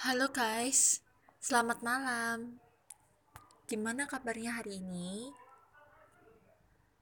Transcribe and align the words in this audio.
Halo 0.00 0.32
guys, 0.32 1.04
selamat 1.44 1.84
malam. 1.84 2.56
Gimana 3.68 4.08
kabarnya 4.08 4.56
hari 4.56 4.80
ini? 4.80 5.28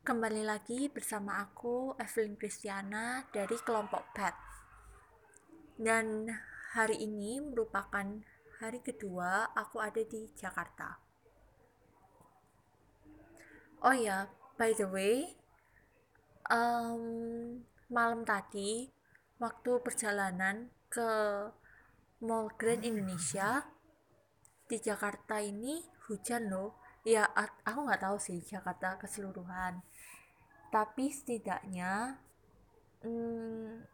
Kembali 0.02 0.42
lagi 0.42 0.90
bersama 0.90 1.38
aku, 1.38 1.94
Evelyn 1.94 2.34
Christiana 2.34 3.22
dari 3.30 3.54
kelompok 3.62 4.02
PET. 4.18 4.34
Dan 5.78 6.26
hari 6.74 6.98
ini 7.06 7.38
merupakan 7.38 8.18
hari 8.58 8.82
kedua 8.82 9.54
aku 9.54 9.78
ada 9.78 10.02
di 10.02 10.34
Jakarta. 10.34 10.98
Oh 13.86 13.94
ya, 13.94 14.26
by 14.58 14.74
the 14.74 14.90
way, 14.90 15.38
um, 16.50 17.62
malam 17.86 18.26
tadi 18.26 18.90
waktu 19.38 19.86
perjalanan 19.86 20.74
ke 20.90 21.06
Mall 22.18 22.50
Grand 22.58 22.82
Indonesia 22.82 23.62
di 24.66 24.76
Jakarta 24.82 25.38
ini 25.38 25.78
hujan 26.10 26.50
loh. 26.50 26.82
Ya 27.06 27.24
aku 27.62 27.86
nggak 27.86 28.02
tahu 28.02 28.18
sih 28.18 28.42
Jakarta 28.42 28.98
keseluruhan. 28.98 29.80
Tapi 30.74 31.14
setidaknya 31.14 32.18
hmm, 33.06 33.86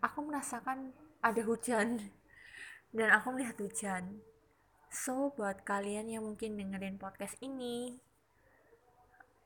aku 0.00 0.18
merasakan 0.24 0.96
ada 1.20 1.42
hujan. 1.44 2.00
Dan 2.96 3.12
aku 3.12 3.36
melihat 3.36 3.60
hujan. 3.60 4.24
So 4.88 5.36
buat 5.36 5.60
kalian 5.68 6.08
yang 6.08 6.24
mungkin 6.24 6.56
dengerin 6.56 6.96
podcast 6.96 7.36
ini 7.44 8.00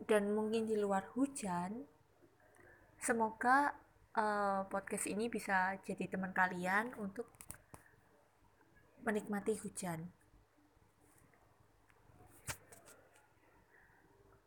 dan 0.05 0.33
mungkin 0.33 0.65
di 0.65 0.81
luar 0.81 1.13
hujan 1.13 1.85
semoga 2.97 3.73
uh, 4.17 4.65
podcast 4.69 5.05
ini 5.09 5.29
bisa 5.29 5.77
jadi 5.85 6.09
teman 6.09 6.33
kalian 6.33 6.97
untuk 6.97 7.29
menikmati 9.05 9.57
hujan. 9.57 10.09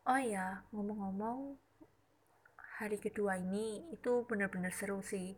Oh 0.04 0.20
ya, 0.20 0.60
ngomong-ngomong, 0.68 1.56
hari 2.76 3.00
kedua 3.00 3.40
ini 3.40 3.88
itu 3.88 4.26
benar-benar 4.28 4.68
seru 4.68 5.00
sih. 5.00 5.32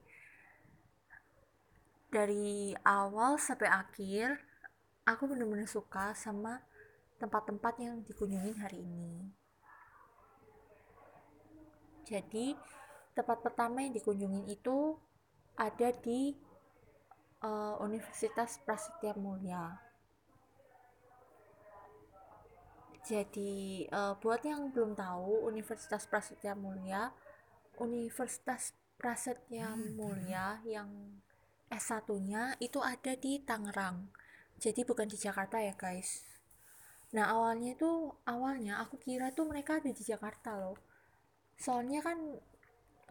Dari 2.10 2.74
awal 2.82 3.38
sampai 3.38 3.70
akhir, 3.70 4.42
aku 5.06 5.30
benar-benar 5.30 5.70
suka 5.70 6.10
sama 6.18 6.66
tempat-tempat 7.22 7.74
yang 7.78 8.02
dikunjungi 8.02 8.52
hari 8.58 8.82
ini. 8.82 9.30
Jadi, 12.06 12.58
tempat 13.14 13.42
pertama 13.46 13.86
yang 13.86 13.94
dikunjungi 13.94 14.50
itu 14.50 14.98
ada 15.54 15.94
di 15.94 16.34
uh, 17.42 17.76
Universitas 17.82 18.60
Prasetya 18.62 19.12
Mulia. 19.18 19.76
Jadi 23.06 23.86
uh, 23.94 24.18
buat 24.18 24.42
yang 24.42 24.74
belum 24.74 24.98
tahu 24.98 25.46
Universitas 25.46 26.10
Prasetya 26.10 26.58
Mulia, 26.58 27.14
Universitas 27.78 28.74
Prasetya 28.98 29.78
Mulia 29.78 30.58
yang 30.66 30.90
S1-nya 31.70 32.58
itu 32.58 32.82
ada 32.82 33.14
di 33.14 33.42
Tangerang. 33.42 34.10
Jadi 34.58 34.82
bukan 34.82 35.06
di 35.06 35.14
Jakarta 35.14 35.62
ya, 35.62 35.76
guys. 35.78 36.24
Nah, 37.14 37.30
awalnya 37.30 37.78
itu 37.78 38.10
awalnya 38.26 38.82
aku 38.82 38.98
kira 38.98 39.30
tuh 39.30 39.46
mereka 39.46 39.78
ada 39.78 39.90
di 39.92 40.02
Jakarta 40.02 40.58
loh. 40.58 40.78
Soalnya 41.54 42.02
kan 42.02 42.18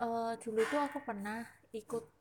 uh, 0.04 0.34
dulu 0.44 0.62
tuh 0.68 0.82
aku 0.82 1.00
pernah 1.08 1.48
ikut 1.72 2.15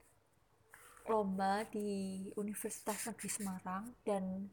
lomba 1.05 1.69
di 1.69 2.25
Universitas 2.41 3.05
Negeri 3.05 3.29
Semarang 3.29 3.85
dan 4.09 4.49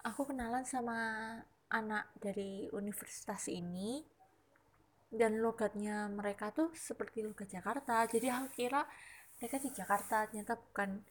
aku 0.00 0.32
kenalan 0.32 0.64
sama 0.64 0.98
anak 1.68 2.10
dari 2.16 2.66
universitas 2.72 3.46
ini 3.52 4.00
dan 5.12 5.42
logatnya 5.42 6.08
mereka 6.08 6.48
tuh 6.54 6.72
seperti 6.72 7.20
logat 7.26 7.52
Jakarta. 7.52 8.08
Jadi 8.08 8.26
aku 8.32 8.48
kira 8.56 8.82
mereka 9.38 9.56
di 9.60 9.70
Jakarta 9.70 10.24
ternyata 10.26 10.56
bukan 10.56 11.02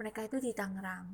mereka 0.00 0.24
itu 0.24 0.40
di 0.40 0.50
Tangerang. 0.56 1.06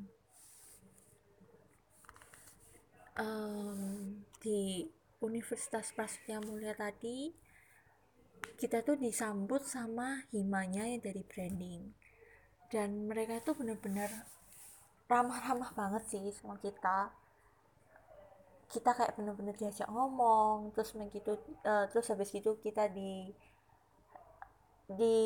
Um, 3.16 4.20
di 4.38 4.84
Universitas 5.24 5.88
Prasetya 5.96 6.38
Mulia 6.44 6.76
tadi 6.76 7.32
kita 8.60 8.84
tuh 8.84 9.00
disambut 9.00 9.64
sama 9.64 10.28
himanya 10.28 10.84
yang 10.84 11.00
dari 11.00 11.24
branding 11.24 12.05
dan 12.72 13.06
mereka 13.06 13.38
itu 13.38 13.52
benar-benar 13.54 14.10
ramah-ramah 15.06 15.70
banget 15.74 16.02
sih 16.10 16.22
sama 16.34 16.58
kita. 16.58 17.14
Kita 18.66 18.90
kayak 18.90 19.14
bener-bener 19.14 19.54
diajak 19.54 19.86
ngomong 19.86 20.74
terus 20.74 20.90
begitu 20.98 21.38
uh, 21.62 21.86
terus 21.86 22.10
habis 22.10 22.34
itu 22.34 22.58
kita 22.58 22.90
di 22.90 23.30
di 24.90 25.16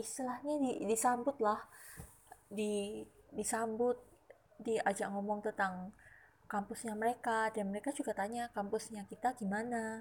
istilahnya 0.00 0.56
di, 0.60 0.70
disambut 0.88 1.36
lah. 1.44 1.60
Di 2.48 3.04
disambut 3.36 4.00
diajak 4.64 5.12
ngomong 5.12 5.44
tentang 5.44 5.92
kampusnya 6.48 6.96
mereka 6.96 7.52
dan 7.52 7.68
mereka 7.68 7.92
juga 7.92 8.16
tanya 8.16 8.48
kampusnya 8.56 9.04
kita 9.04 9.36
gimana. 9.36 10.00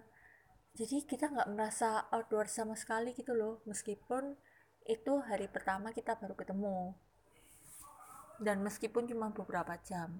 Jadi 0.73 1.03
kita 1.05 1.29
nggak 1.29 1.51
merasa 1.51 2.07
outdoor 2.09 2.47
sama 2.47 2.73
sekali 2.79 3.11
gitu 3.13 3.35
loh 3.35 3.61
meskipun 3.67 4.39
itu 4.83 5.13
hari 5.23 5.47
pertama 5.47 5.95
kita 5.95 6.19
baru 6.19 6.35
ketemu. 6.35 6.95
Dan 8.43 8.59
meskipun 8.59 9.07
cuma 9.07 9.31
beberapa 9.31 9.79
jam. 9.87 10.19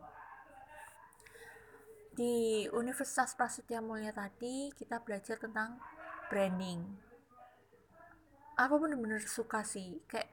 Di 2.13 2.69
Universitas 2.69 3.33
Prasetya 3.33 3.81
Mulia 3.81 4.13
tadi 4.13 4.69
kita 4.77 5.01
belajar 5.01 5.35
tentang 5.41 5.81
branding. 6.29 6.79
Aku 8.53 8.77
bener-bener 8.77 9.19
suka 9.25 9.65
sih 9.65 9.97
kayak 10.05 10.29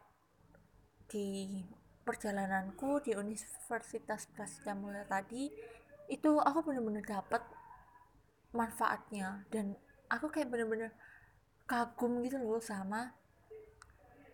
di 1.09 1.65
perjalananku 2.05 3.01
di 3.01 3.17
Universitas 3.17 4.29
Prasetya 4.31 4.77
Mulia 4.77 5.09
tadi 5.09 5.49
itu 6.13 6.31
aku 6.39 6.71
bener-bener 6.71 7.03
dapat 7.03 7.43
manfaatnya. 8.53 9.49
Dan 9.49 9.75
aku 10.13 10.29
kayak 10.31 10.53
bener-bener 10.53 10.95
kagum 11.65 12.21
gitu 12.23 12.37
loh 12.39 12.61
sama 12.61 13.15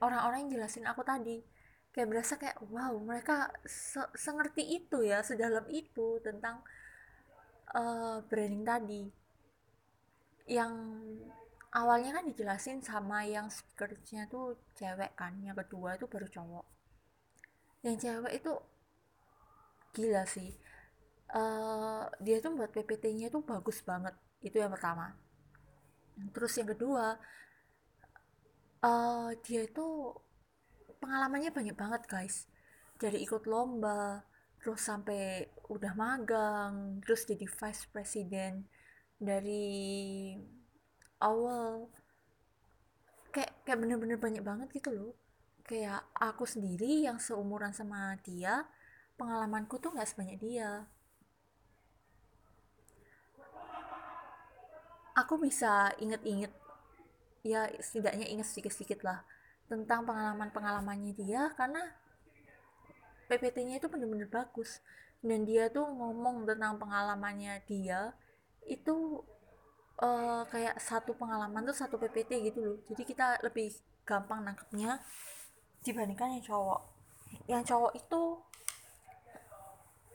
orang-orang 0.00 0.46
yang 0.46 0.60
jelasin 0.60 0.86
aku 0.88 1.02
tadi. 1.06 1.40
Kayak 1.92 2.08
berasa 2.12 2.34
kayak 2.36 2.60
wow 2.68 2.92
mereka 3.00 3.48
se 3.64 4.04
sengerti 4.12 4.62
itu 4.76 5.00
ya 5.00 5.24
sedalam 5.24 5.64
itu 5.72 6.20
tentang 6.20 6.60
uh, 7.72 8.20
branding 8.28 8.64
tadi. 8.64 9.02
Yang 10.46 10.72
awalnya 11.72 12.20
kan 12.20 12.24
dijelasin 12.28 12.80
sama 12.84 13.24
yang 13.24 13.48
speakernya 13.48 14.28
tuh 14.28 14.60
cewek 14.76 15.12
kan 15.16 15.36
yang 15.40 15.56
kedua 15.56 15.96
itu 15.96 16.06
baru 16.08 16.28
cowok. 16.28 16.66
Yang 17.84 17.96
cewek 18.08 18.32
itu 18.44 18.52
gila 19.96 20.24
sih. 20.28 20.52
Uh, 21.26 22.06
dia 22.22 22.38
tuh 22.38 22.54
buat 22.54 22.70
PPT-nya 22.70 23.32
tuh 23.32 23.42
bagus 23.42 23.82
banget 23.82 24.14
itu 24.44 24.56
yang 24.60 24.70
pertama. 24.70 25.16
Terus 26.32 26.52
yang 26.56 26.68
kedua 26.70 27.16
uh, 28.82 29.30
dia 29.44 29.64
itu 29.64 30.12
pengalamannya 30.98 31.52
banyak 31.52 31.76
banget 31.76 32.02
guys. 32.08 32.36
Dari 32.96 33.22
ikut 33.22 33.44
lomba 33.44 34.24
terus 34.60 34.82
sampai 34.82 35.46
udah 35.70 35.92
magang 35.94 36.98
terus 37.04 37.28
jadi 37.28 37.46
vice 37.46 37.86
president 37.92 38.66
dari 39.20 40.34
awal. 41.22 41.88
Kayak 43.30 43.52
kayak 43.68 43.78
bener-bener 43.78 44.18
banyak 44.18 44.42
banget 44.44 44.68
gitu 44.72 44.90
loh. 44.92 45.12
Kayak 45.66 46.08
aku 46.16 46.48
sendiri 46.48 47.04
yang 47.04 47.20
seumuran 47.20 47.74
sama 47.76 48.16
dia 48.24 48.64
pengalamanku 49.16 49.80
tuh 49.80 49.92
nggak 49.92 50.08
sebanyak 50.08 50.38
dia. 50.40 50.88
Aku 55.16 55.40
bisa 55.40 55.96
inget-inget 55.96 56.52
ya 57.46 57.70
setidaknya 57.78 58.26
ingat 58.26 58.50
sedikit-sedikit 58.50 59.06
lah 59.06 59.22
tentang 59.70 60.02
pengalaman-pengalamannya 60.02 61.14
dia 61.14 61.54
karena 61.54 61.82
PPT-nya 63.26 63.82
itu 63.82 63.86
benar-benar 63.90 64.30
bagus. 64.30 64.82
Dan 65.22 65.42
dia 65.42 65.66
tuh 65.70 65.86
ngomong 65.90 66.46
tentang 66.46 66.78
pengalamannya 66.78 67.58
dia 67.66 68.14
itu 68.66 69.22
uh, 69.98 70.42
kayak 70.46 70.78
satu 70.78 71.14
pengalaman 71.18 71.66
tuh 71.66 71.74
satu 71.74 71.98
PPT 71.98 72.50
gitu 72.50 72.58
loh. 72.62 72.78
Jadi 72.86 73.02
kita 73.02 73.42
lebih 73.42 73.74
gampang 74.06 74.46
nangkepnya 74.46 75.02
dibandingkan 75.82 76.38
yang 76.38 76.44
cowok. 76.46 76.80
Yang 77.50 77.62
cowok 77.74 77.92
itu 77.98 78.22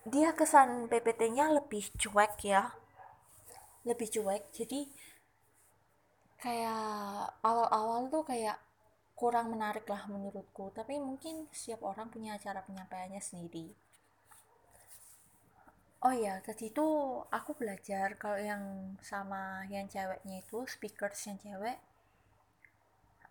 dia 0.07 0.30
kesan 0.34 0.88
PPT-nya 0.88 1.51
lebih 1.51 1.92
cuek 2.00 2.34
ya. 2.48 2.72
Lebih 3.84 4.07
cuek. 4.07 4.44
Jadi 4.56 4.88
kayak 6.43 7.38
awal-awal 7.45 8.09
tuh 8.09 8.23
kayak 8.25 8.57
kurang 9.19 9.53
menarik 9.53 9.85
lah 9.85 10.03
menurutku. 10.09 10.73
Tapi 10.73 10.97
mungkin 10.97 11.45
setiap 11.53 11.81
orang 11.85 12.07
punya 12.09 12.33
cara 12.41 12.65
penyampaiannya 12.65 13.21
sendiri. 13.21 13.67
Oh 16.01 16.09
ya 16.09 16.41
tadi 16.41 16.73
itu 16.73 16.88
aku 17.29 17.51
belajar 17.53 18.17
kalau 18.17 18.41
yang 18.41 18.97
sama 19.05 19.61
yang 19.69 19.85
ceweknya 19.85 20.41
itu 20.41 20.65
speakers 20.65 21.29
yang 21.29 21.38
cewek 21.38 21.77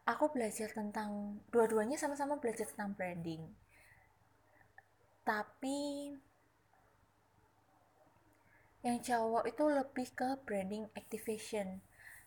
aku 0.07 0.31
belajar 0.31 0.71
tentang 0.71 1.43
dua-duanya 1.51 1.99
sama-sama 1.99 2.39
belajar 2.39 2.67
tentang 2.71 2.95
branding. 2.95 3.43
Tapi 5.27 6.15
yang 8.87 8.99
cowok 9.03 9.45
itu 9.51 9.65
lebih 9.67 10.09
ke 10.17 10.29
branding 10.47 10.89
activation 10.97 11.85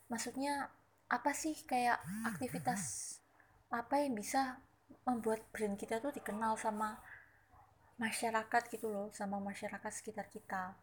maksudnya 0.08 0.70
apa 1.08 1.32
sih 1.36 1.54
kayak 1.68 2.02
aktivitas 2.26 3.16
apa 3.70 4.02
yang 4.02 4.18
bisa 4.18 4.58
membuat 5.04 5.44
brand 5.52 5.76
kita 5.76 6.00
tuh 6.00 6.14
dikenal 6.16 6.56
sama 6.56 7.02
masyarakat 8.02 8.62
gitu 8.74 8.90
loh 8.90 9.08
sama 9.14 9.38
masyarakat 9.38 9.92
sekitar 9.94 10.30
kita? 10.30 10.74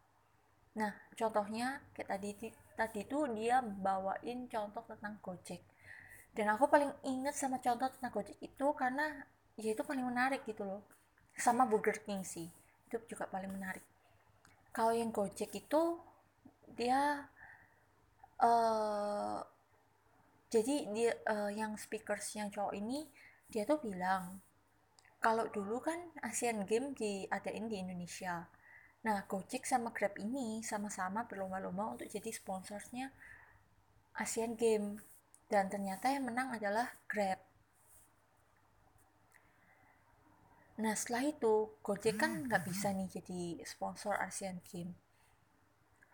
Nah 0.79 0.93
contohnya 1.19 1.83
kayak 1.95 2.09
tadi 2.15 2.31
tadi 2.79 3.01
tuh 3.05 3.31
dia 3.35 3.61
bawain 3.61 4.47
contoh 4.47 4.83
tentang 4.87 5.19
Gojek. 5.19 5.63
Dan 6.31 6.47
aku 6.55 6.71
paling 6.71 6.95
inget 7.03 7.35
sama 7.35 7.59
contoh 7.59 7.91
tentang 7.91 8.13
Gojek 8.15 8.39
itu 8.39 8.67
karena 8.79 9.27
ya 9.59 9.75
itu 9.75 9.83
paling 9.83 10.07
menarik 10.07 10.47
gitu 10.47 10.63
loh. 10.63 10.83
Sama 11.35 11.67
Burger 11.67 11.99
King 12.07 12.23
sih 12.23 12.47
itu 12.87 12.97
juga 13.07 13.27
paling 13.27 13.51
menarik. 13.51 13.83
Kalau 14.71 14.95
yang 14.95 15.11
Gojek 15.11 15.51
itu 15.51 15.99
dia 16.79 17.27
uh, 18.43 19.39
jadi 20.51 20.91
dia 20.91 21.13
uh, 21.31 21.51
yang 21.53 21.79
speakers 21.79 22.35
yang 22.35 22.51
cowok 22.51 22.75
ini 22.75 23.07
dia 23.47 23.63
tuh 23.63 23.79
bilang 23.79 24.43
kalau 25.21 25.47
dulu 25.53 25.85
kan 25.85 26.01
Asian 26.25 26.65
Games 26.65 26.97
diadain 26.97 27.69
di 27.69 27.77
Indonesia. 27.77 28.49
Nah 29.05 29.29
Gojek 29.29 29.69
sama 29.69 29.93
Grab 29.93 30.17
ini 30.17 30.65
sama-sama 30.65 31.29
berlomba-lomba 31.29 31.97
untuk 31.97 32.09
jadi 32.09 32.33
sponsornya 32.33 33.13
Asian 34.17 34.57
Games. 34.57 35.05
Dan 35.51 35.69
ternyata 35.69 36.09
yang 36.09 36.25
menang 36.25 36.57
adalah 36.57 36.97
Grab. 37.05 37.37
Nah 40.81 40.97
setelah 40.97 41.29
itu 41.29 41.77
Gojek 41.85 42.17
kan 42.17 42.49
nggak 42.49 42.65
bisa 42.65 42.89
nih 42.97 43.21
jadi 43.21 43.61
sponsor 43.69 44.17
Asian 44.17 44.65
Games. 44.73 45.10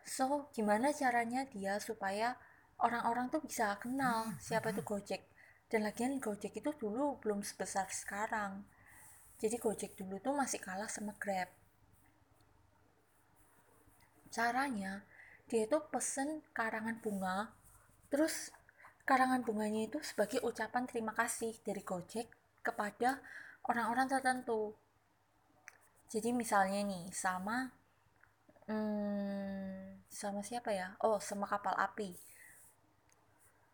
So 0.07 0.47
gimana 0.55 0.95
caranya 0.95 1.43
dia 1.51 1.75
supaya 1.83 2.39
orang-orang 2.79 3.27
tuh 3.27 3.43
bisa 3.43 3.75
kenal 3.83 4.39
siapa 4.39 4.71
itu 4.71 4.81
Gojek. 4.81 5.27
Dan 5.67 5.83
lagian 5.83 6.23
Gojek 6.23 6.55
itu 6.55 6.71
dulu 6.79 7.19
belum 7.19 7.43
sebesar 7.43 7.91
sekarang. 7.91 8.63
Jadi 9.35 9.59
Gojek 9.59 9.99
dulu 9.99 10.15
tuh 10.23 10.31
masih 10.31 10.63
kalah 10.63 10.87
sama 10.87 11.11
Grab. 11.19 11.51
Caranya 14.31 15.03
dia 15.51 15.67
itu 15.67 15.79
pesen 15.91 16.43
karangan 16.55 17.03
bunga, 17.03 17.51
terus 18.07 18.51
karangan 19.07 19.43
bunganya 19.43 19.87
itu 19.87 19.99
sebagai 20.03 20.43
ucapan 20.43 20.83
terima 20.87 21.15
kasih 21.15 21.55
dari 21.63 21.83
Gojek 21.83 22.27
kepada 22.63 23.23
orang-orang 23.67 24.07
tertentu 24.11 24.75
jadi 26.07 26.31
misalnya 26.31 26.87
nih 26.87 27.11
sama 27.11 27.75
hmm, 28.67 30.03
sama 30.07 30.43
siapa 30.43 30.71
ya? 30.75 30.95
Oh 31.03 31.19
sama 31.19 31.47
kapal 31.47 31.75
api. 31.75 32.15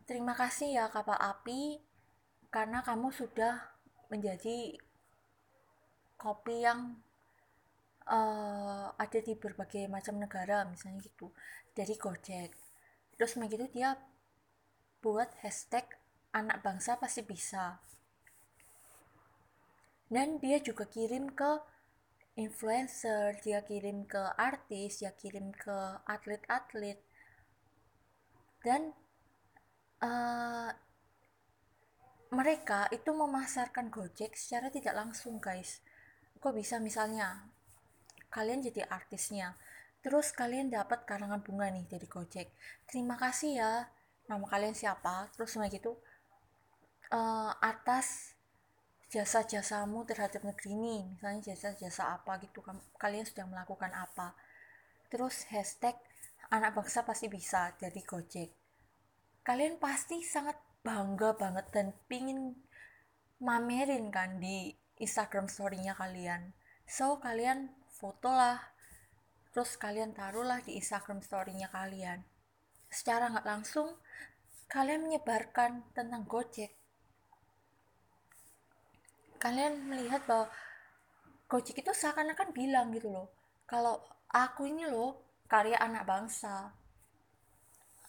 Terima 0.04 0.36
kasih 0.36 0.76
ya 0.76 0.84
kapal 0.92 1.16
api 1.16 1.80
karena 2.52 2.84
kamu 2.84 3.10
sudah 3.10 3.74
menjadi 4.12 4.76
kopi 6.20 6.62
yang 6.62 7.00
uh, 8.08 8.92
ada 8.94 9.18
di 9.20 9.34
berbagai 9.34 9.88
macam 9.90 10.20
negara 10.20 10.62
misalnya 10.68 11.02
gitu. 11.02 11.32
Dari 11.74 11.94
Gojek. 11.98 12.52
Terus 13.18 13.34
begitu 13.38 13.66
dia 13.72 13.98
buat 15.02 15.28
hashtag 15.42 15.84
anak 16.32 16.62
bangsa 16.62 16.96
pasti 16.96 17.22
bisa. 17.22 17.78
Dan 20.08 20.38
dia 20.38 20.60
juga 20.60 20.84
kirim 20.86 21.32
ke 21.32 21.73
influencer 22.34 23.38
dia 23.46 23.62
kirim 23.62 24.06
ke 24.10 24.22
artis 24.34 25.02
dia 25.02 25.14
kirim 25.14 25.54
ke 25.54 26.02
atlet-atlet. 26.06 26.98
Dan 28.64 28.90
uh, 30.02 30.70
mereka 32.34 32.90
itu 32.90 33.14
memasarkan 33.14 33.92
Gojek 33.94 34.34
secara 34.34 34.68
tidak 34.68 34.98
langsung 34.98 35.38
guys. 35.38 35.78
Kok 36.42 36.54
bisa? 36.58 36.82
Misalnya 36.82 37.46
kalian 38.34 38.66
jadi 38.66 38.82
artisnya 38.90 39.54
terus 40.04 40.36
kalian 40.36 40.68
dapat 40.68 41.08
karangan 41.08 41.40
bunga 41.40 41.70
nih 41.72 41.86
dari 41.88 42.04
Gojek. 42.04 42.52
Terima 42.84 43.16
kasih 43.16 43.62
ya 43.62 43.72
nama 44.28 44.44
kalian 44.44 44.76
siapa? 44.76 45.32
Terus 45.32 45.54
sama 45.54 45.70
gitu 45.72 45.96
uh, 47.14 47.52
atas 47.62 48.33
jasa-jasamu 49.14 50.02
terhadap 50.02 50.42
negeri 50.42 50.74
ini 50.74 51.06
misalnya 51.06 51.54
jasa-jasa 51.54 52.18
apa 52.18 52.42
gitu 52.42 52.66
kalian 52.98 53.22
sudah 53.22 53.46
melakukan 53.46 53.94
apa. 53.94 54.34
Terus 55.06 55.46
hashtag 55.54 55.94
anak 56.50 56.74
bangsa 56.74 57.06
pasti 57.06 57.30
bisa 57.30 57.70
dari 57.78 58.02
Gojek. 58.02 58.50
Kalian 59.46 59.78
pasti 59.78 60.18
sangat 60.26 60.58
bangga 60.82 61.38
banget 61.38 61.70
dan 61.70 61.94
pingin 62.10 62.58
mamerin 63.38 64.10
kan 64.10 64.42
di 64.42 64.74
Instagram 64.98 65.46
story-nya 65.46 65.94
kalian. 65.94 66.50
So 66.82 67.22
kalian 67.22 67.70
foto 67.94 68.34
lah. 68.34 68.58
Terus 69.54 69.78
kalian 69.78 70.18
taruhlah 70.18 70.58
di 70.66 70.74
Instagram 70.74 71.22
story-nya 71.22 71.70
kalian. 71.70 72.26
Secara 72.90 73.30
nggak 73.30 73.46
langsung 73.46 73.94
kalian 74.66 75.06
menyebarkan 75.06 75.86
tentang 75.94 76.26
Gojek 76.26 76.74
kalian 79.44 79.84
melihat 79.84 80.24
bahwa 80.24 80.48
Gojek 81.44 81.84
itu 81.84 81.92
seakan-akan 81.92 82.56
bilang 82.56 82.88
gitu 82.96 83.12
loh 83.12 83.28
kalau 83.68 84.00
aku 84.32 84.64
ini 84.64 84.88
loh 84.88 85.20
karya 85.44 85.76
anak 85.76 86.08
bangsa. 86.08 86.72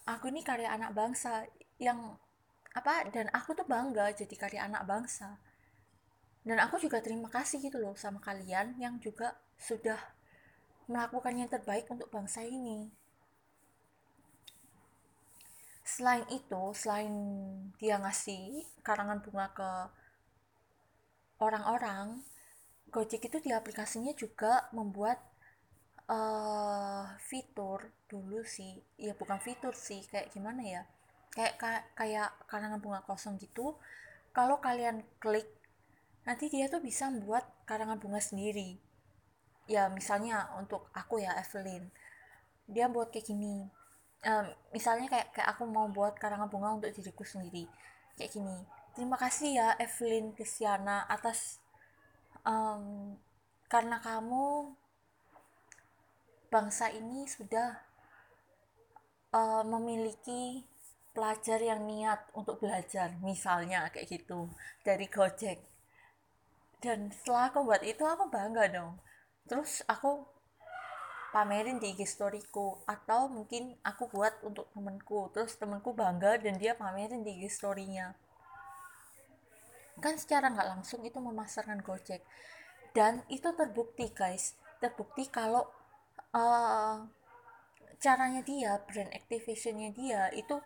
Aku 0.07 0.31
ini 0.31 0.41
karya 0.41 0.71
anak 0.71 0.95
bangsa 0.95 1.43
yang 1.75 2.15
apa 2.71 3.07
dan 3.11 3.27
aku 3.35 3.51
tuh 3.53 3.67
bangga 3.67 4.15
jadi 4.15 4.35
karya 4.35 4.61
anak 4.65 4.87
bangsa. 4.87 5.37
Dan 6.45 6.61
aku 6.61 6.77
juga 6.77 7.01
terima 7.01 7.27
kasih 7.27 7.57
gitu 7.59 7.81
loh 7.81 7.97
sama 7.97 8.21
kalian 8.21 8.77
yang 8.77 9.01
juga 9.01 9.33
sudah 9.57 9.97
melakukan 10.85 11.33
yang 11.33 11.49
terbaik 11.49 11.89
untuk 11.89 12.09
bangsa 12.13 12.45
ini. 12.45 12.93
Selain 15.85 16.25
itu 16.29 16.63
selain 16.73 17.13
dia 17.81 17.97
ngasih 17.97 18.65
karangan 18.85 19.21
bunga 19.25 19.49
ke 19.53 19.69
orang-orang 21.39 22.23
Gojek 22.95 23.27
itu 23.27 23.43
di 23.43 23.51
aplikasinya 23.51 24.15
juga 24.15 24.71
membuat 24.71 25.19
uh, 26.07 27.11
fitur 27.19 27.91
dulu 28.07 28.39
sih. 28.47 28.79
Ya 28.95 29.11
bukan 29.11 29.35
fitur 29.43 29.75
sih 29.75 29.99
kayak 30.07 30.31
gimana 30.31 30.63
ya? 30.63 30.81
Kayak 31.35 31.91
kayak 31.91 32.29
karangan 32.47 32.79
bunga 32.79 33.03
kosong 33.03 33.35
gitu. 33.35 33.75
Kalau 34.31 34.63
kalian 34.63 35.03
klik 35.19 35.51
nanti 36.23 36.47
dia 36.47 36.71
tuh 36.71 36.79
bisa 36.79 37.11
membuat 37.11 37.43
karangan 37.67 37.99
bunga 37.99 38.23
sendiri. 38.23 38.79
Ya 39.67 39.91
misalnya 39.91 40.55
untuk 40.55 40.87
aku 40.95 41.19
ya 41.19 41.35
Evelyn. 41.35 41.91
Dia 42.71 42.87
buat 42.87 43.11
kayak 43.11 43.27
gini. 43.27 43.67
Um, 44.23 44.47
misalnya 44.71 45.11
kayak 45.11 45.35
kayak 45.35 45.51
aku 45.51 45.67
mau 45.67 45.91
buat 45.91 46.15
karangan 46.15 46.47
bunga 46.47 46.79
untuk 46.79 46.95
diriku 46.95 47.27
sendiri. 47.27 47.67
Kayak 48.15 48.31
gini 48.39 48.57
terima 48.95 49.19
kasih 49.19 49.59
ya 49.59 49.69
Evelyn 49.75 50.31
Kristiana 50.31 51.03
atas 51.11 51.59
um, 52.47 53.13
karena 53.67 53.99
kamu 53.99 54.71
bangsa 56.47 56.87
ini 56.95 57.27
sudah 57.27 57.75
uh, 59.35 59.67
memiliki 59.67 60.63
pelajar 61.11 61.59
yang 61.59 61.83
niat 61.83 62.31
untuk 62.31 62.63
belajar 62.63 63.19
misalnya 63.19 63.91
kayak 63.91 64.07
gitu 64.07 64.47
dari 64.87 65.11
Gojek. 65.11 65.59
Dan 66.79 67.11
setelah 67.11 67.51
aku 67.51 67.67
buat 67.67 67.83
itu 67.83 68.03
aku 68.03 68.31
bangga 68.31 68.71
dong. 68.71 68.95
Terus 69.47 69.83
aku 69.91 70.23
pamerin 71.35 71.83
di 71.83 71.91
IG 71.91 72.07
storyku 72.07 72.79
atau 72.87 73.27
mungkin 73.27 73.75
aku 73.83 74.07
buat 74.07 74.39
untuk 74.47 74.71
temenku 74.71 75.27
terus 75.35 75.59
temenku 75.59 75.91
bangga 75.91 76.39
dan 76.39 76.55
dia 76.55 76.79
pamerin 76.79 77.27
di 77.27 77.43
IG 77.43 77.51
storynya 77.51 78.15
kan 80.03 80.19
secara 80.19 80.51
nggak 80.51 80.69
langsung 80.75 81.01
itu 81.07 81.19
memasarkan 81.19 81.79
Gojek. 81.79 82.23
Dan 82.91 83.23
itu 83.31 83.47
terbukti 83.55 84.11
guys. 84.11 84.55
Terbukti 84.79 85.27
kalau 85.31 85.67
uh, 86.35 87.03
caranya 87.99 88.41
dia 88.43 88.79
brand 88.83 89.11
activationnya 89.11 89.95
dia 89.95 90.31
itu 90.35 90.59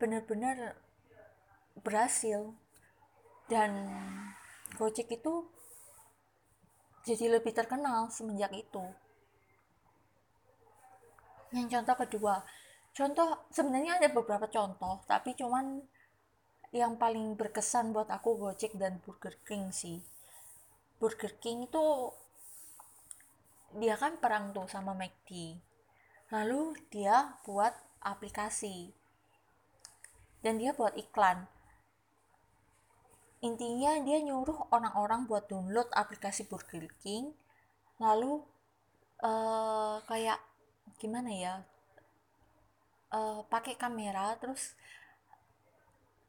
benar-benar 0.00 0.76
berhasil. 1.80 2.56
Dan 3.48 3.92
Gojek 4.80 5.12
itu 5.12 5.48
jadi 7.04 7.36
lebih 7.36 7.52
terkenal 7.52 8.08
semenjak 8.08 8.52
itu. 8.56 8.84
Yang 11.52 11.68
contoh 11.78 11.96
kedua. 12.00 12.34
Contoh 12.94 13.44
sebenarnya 13.52 14.00
ada 14.00 14.08
beberapa 14.08 14.48
contoh 14.48 15.04
tapi 15.04 15.36
cuman 15.36 15.82
yang 16.74 16.98
paling 16.98 17.38
berkesan 17.38 17.94
buat 17.94 18.10
aku 18.10 18.34
Gojek 18.34 18.74
dan 18.74 18.98
Burger 19.06 19.38
King 19.46 19.70
sih. 19.70 20.02
Burger 20.98 21.38
King 21.38 21.70
itu 21.70 22.10
dia 23.78 23.94
kan 23.94 24.18
perang 24.18 24.50
tuh 24.50 24.66
sama 24.66 24.94
McD 24.94 25.58
lalu 26.34 26.74
dia 26.90 27.38
buat 27.46 27.70
aplikasi. 28.02 28.90
Dan 30.42 30.58
dia 30.60 30.74
buat 30.76 30.92
iklan. 30.98 31.46
Intinya 33.40 33.96
dia 34.02 34.18
nyuruh 34.18 34.68
orang-orang 34.74 35.30
buat 35.30 35.46
download 35.46 35.88
aplikasi 35.94 36.50
Burger 36.50 36.90
King. 37.00 37.32
Lalu 38.02 38.42
uh, 39.22 40.02
kayak 40.10 40.42
gimana 40.98 41.30
ya? 41.30 41.54
Uh, 43.14 43.46
pakai 43.46 43.78
kamera 43.78 44.34
terus 44.42 44.74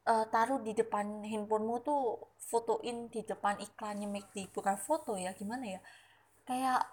uh, 0.06 0.26
taruh 0.30 0.62
di 0.62 0.72
depan 0.72 1.26
handphonemu 1.26 1.76
tuh 1.82 2.02
fotoin 2.38 3.10
di 3.10 3.20
depan 3.26 3.58
iklannya 3.58 4.06
McD 4.06 4.54
bukan 4.54 4.78
foto 4.78 5.18
ya 5.18 5.34
gimana 5.34 5.66
ya? 5.66 5.80
Kayak 6.46 6.86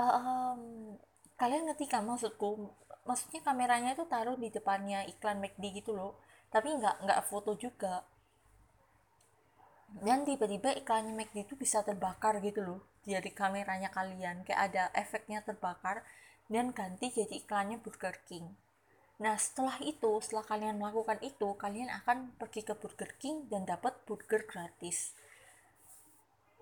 uh, 0.00 0.12
um, 0.18 0.60
kalian 1.36 1.68
ngerti 1.68 1.86
kan 1.86 2.02
maksudku? 2.08 2.72
Maksudnya 3.04 3.40
kameranya 3.44 3.96
itu 3.96 4.04
taruh 4.08 4.36
di 4.36 4.48
depannya 4.52 5.04
iklan 5.08 5.40
McD 5.40 5.84
gitu 5.84 5.92
loh 5.96 6.16
tapi 6.48 6.72
nggak 6.72 7.04
nggak 7.04 7.20
foto 7.28 7.52
juga. 7.54 8.04
Dan 9.88 10.24
tiba-tiba 10.28 10.72
iklan 10.76 11.12
McD 11.16 11.48
itu 11.48 11.54
bisa 11.56 11.80
terbakar 11.80 12.40
gitu 12.44 12.60
loh 12.60 12.80
dari 13.08 13.32
kameranya 13.32 13.88
kalian 13.88 14.44
kayak 14.44 14.60
ada 14.68 14.84
efeknya 14.92 15.40
terbakar 15.40 16.04
dan 16.52 16.76
ganti 16.76 17.08
jadi 17.08 17.40
iklannya 17.40 17.80
Burger 17.80 18.20
King 18.28 18.52
nah 19.18 19.34
setelah 19.34 19.82
itu 19.82 20.22
setelah 20.22 20.46
kalian 20.46 20.78
melakukan 20.78 21.18
itu 21.26 21.50
kalian 21.58 21.90
akan 22.02 22.38
pergi 22.38 22.62
ke 22.62 22.74
Burger 22.78 23.18
King 23.18 23.50
dan 23.50 23.66
dapat 23.66 23.98
burger 24.06 24.46
gratis. 24.46 25.12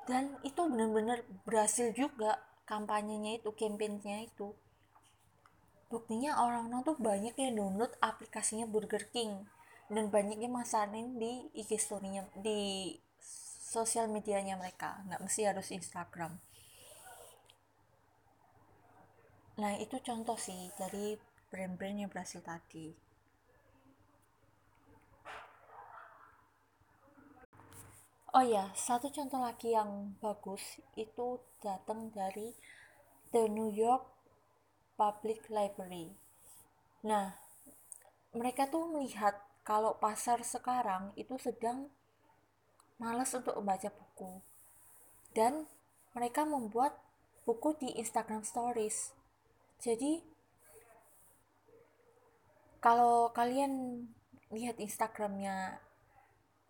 Dan 0.07 0.39
itu 0.47 0.63
benar-benar 0.65 1.27
berhasil 1.45 1.91
juga 1.93 2.41
kampanyenya 2.65 3.43
itu 3.43 3.51
campaignnya 3.53 4.25
itu. 4.25 4.55
Buktinya 5.87 6.39
orang-orang 6.43 6.83
tuh 6.83 6.99
banyak 6.99 7.35
yang 7.39 7.53
download 7.59 7.95
aplikasinya 8.03 8.67
Burger 8.67 9.07
King 9.11 9.47
dan 9.87 10.11
banyak 10.11 10.39
yang 10.43 10.55
masarin 10.55 11.15
di 11.19 11.47
IG 11.55 11.79
story-nya 11.79 12.27
di 12.35 12.95
sosial 13.67 14.11
medianya 14.11 14.59
mereka. 14.59 15.03
Nggak 15.07 15.23
mesti 15.23 15.43
harus 15.47 15.69
Instagram. 15.71 16.39
Nah 19.63 19.73
itu 19.79 19.97
contoh 20.03 20.39
sih 20.39 20.71
dari 20.75 21.19
brand-brand 21.57 22.05
yang 22.05 22.13
berhasil 22.13 22.45
tadi 22.45 22.93
oh 28.37 28.45
ya 28.45 28.69
satu 28.77 29.09
contoh 29.09 29.41
lagi 29.41 29.73
yang 29.73 30.13
bagus 30.21 30.77
itu 31.01 31.41
datang 31.65 32.13
dari 32.13 32.53
The 33.33 33.49
New 33.49 33.73
York 33.73 34.05
Public 35.01 35.49
Library 35.49 36.13
nah 37.01 37.41
mereka 38.37 38.69
tuh 38.69 38.93
melihat 38.93 39.41
kalau 39.65 39.97
pasar 39.97 40.45
sekarang 40.45 41.17
itu 41.17 41.41
sedang 41.41 41.89
malas 43.03 43.33
untuk 43.35 43.57
membaca 43.59 43.91
buku. 43.91 44.41
Dan 45.33 45.69
mereka 46.15 46.47
membuat 46.47 46.97
buku 47.45 47.77
di 47.77 47.93
Instagram 47.97 48.47
Stories. 48.47 49.11
Jadi 49.83 50.25
kalau 52.81 53.33
kalian 53.33 54.07
lihat 54.53 54.79
Instagramnya 54.79 55.83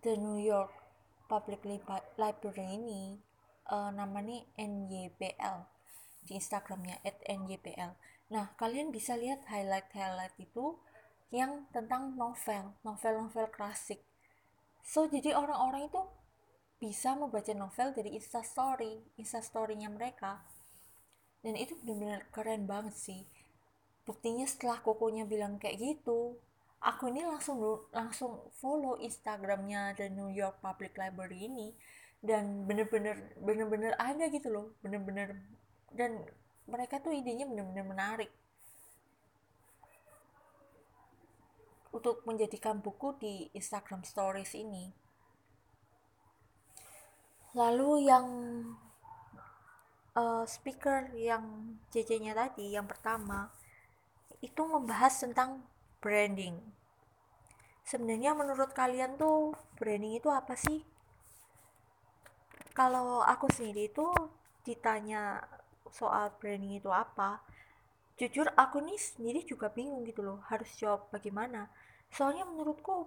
The 0.01 0.17
New 0.17 0.41
York 0.41 0.73
Public 1.27 1.67
Library 2.17 2.67
ini 2.79 3.19
uh, 3.69 3.91
namanya 3.91 4.47
NYPL 4.55 5.67
di 6.27 6.39
Instagramnya 6.39 7.03
at 7.03 7.19
NYPL. 7.27 7.99
Nah 8.31 8.55
kalian 8.59 8.91
bisa 8.95 9.19
lihat 9.19 9.47
highlight-highlight 9.51 10.35
itu 10.39 10.79
yang 11.35 11.67
tentang 11.75 12.15
novel, 12.15 12.79
novel-novel 12.87 13.51
klasik. 13.51 14.03
So 14.87 15.11
jadi 15.11 15.35
orang-orang 15.35 15.91
itu 15.91 16.03
bisa 16.79 17.19
membaca 17.19 17.51
novel 17.51 17.91
dari 17.97 18.15
instastory 18.15 19.03
instastorynya 19.19 19.91
mereka. 19.91 20.47
Dan 21.43 21.59
itu 21.59 21.79
benar-benar 21.83 22.31
keren 22.31 22.67
banget 22.67 22.95
sih 22.95 23.23
buktinya 24.07 24.47
setelah 24.47 24.79
kokonya 24.81 25.27
bilang 25.27 25.59
kayak 25.59 25.83
gitu 25.83 26.39
aku 26.81 27.11
ini 27.11 27.27
langsung 27.27 27.59
langsung 27.91 28.47
follow 28.63 28.95
instagramnya 29.03 29.99
The 29.99 30.07
New 30.09 30.31
York 30.31 30.63
Public 30.63 30.95
Library 30.95 31.51
ini 31.51 31.75
dan 32.23 32.65
bener-bener 32.65 33.35
bener-bener 33.37 33.93
ada 33.99 34.31
gitu 34.31 34.49
loh 34.49 34.67
bener-bener 34.81 35.43
dan 35.91 36.23
mereka 36.71 37.03
tuh 37.03 37.11
idenya 37.11 37.47
bener-bener 37.47 37.87
menarik 37.87 38.31
untuk 41.97 42.21
menjadikan 42.29 42.85
buku 42.85 43.17
di 43.17 43.35
Instagram 43.57 44.05
Stories 44.05 44.53
ini. 44.53 44.93
Lalu 47.57 48.13
yang 48.13 48.27
uh, 50.13 50.45
speaker 50.45 51.09
yang 51.17 51.77
JJ-nya 51.89 52.37
tadi, 52.37 52.77
yang 52.77 52.85
pertama, 52.85 53.49
itu 54.43 54.63
membahas 54.65 55.13
tentang 55.17 55.65
branding. 56.01 56.59
Sebenarnya 57.87 58.35
menurut 58.35 58.75
kalian 58.75 59.15
tuh 59.17 59.55
branding 59.79 60.19
itu 60.19 60.29
apa 60.33 60.59
sih? 60.59 60.83
Kalau 62.77 63.25
aku 63.25 63.49
sendiri 63.49 63.89
itu 63.89 64.09
ditanya 64.67 65.41
soal 65.89 66.35
branding 66.37 66.77
itu 66.77 66.91
apa, 66.93 67.41
jujur 68.17 68.49
aku 68.57 68.81
nih 68.81 68.97
sendiri 68.97 69.45
juga 69.45 69.69
bingung 69.69 70.01
gitu 70.09 70.25
loh 70.25 70.41
harus 70.49 70.73
jawab 70.81 71.05
bagaimana 71.13 71.69
soalnya 72.09 72.49
menurutku 72.49 73.05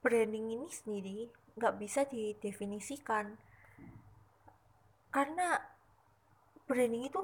branding 0.00 0.56
ini 0.56 0.68
sendiri 0.72 1.28
nggak 1.60 1.76
bisa 1.76 2.08
didefinisikan 2.08 3.36
karena 5.12 5.60
branding 6.64 7.12
itu 7.12 7.20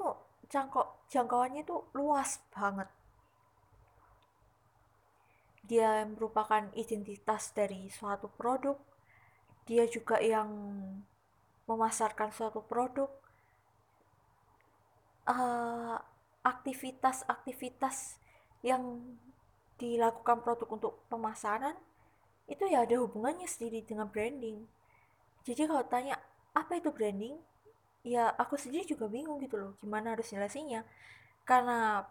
jangkau 0.53 0.86
jangkauannya 1.11 1.63
itu 1.63 1.83
luas 1.95 2.39
banget. 2.51 2.89
Dia 5.67 6.07
merupakan 6.07 6.71
identitas 6.75 7.51
dari 7.51 7.91
suatu 7.91 8.31
produk 8.31 8.79
dia 9.67 9.83
juga 9.83 10.17
yang 10.23 10.47
memasarkan 11.67 12.31
suatu 12.31 12.63
produk 12.63 13.11
uh, 15.27 15.99
aktivitas-aktivitas 16.47 18.15
yang 18.63 19.03
dilakukan 19.75 20.39
produk 20.39 20.67
untuk 20.71 20.93
pemasaran 21.11 21.75
itu 22.47 22.63
ya 22.71 22.87
ada 22.87 22.95
hubungannya 23.03 23.43
sendiri 23.43 23.83
dengan 23.83 24.07
branding. 24.07 24.63
Jadi 25.43 25.67
kalau 25.67 25.83
tanya 25.83 26.15
apa 26.55 26.79
itu 26.79 26.89
branding 26.95 27.35
ya 28.07 28.31
aku 28.39 28.55
sendiri 28.55 28.87
juga 28.87 29.11
bingung 29.11 29.43
gitu 29.43 29.59
loh 29.59 29.71
gimana 29.83 30.15
harus 30.15 30.31
jelasinnya 30.31 30.87
karena 31.43 32.07